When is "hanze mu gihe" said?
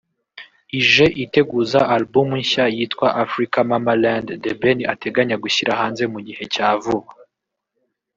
5.79-6.43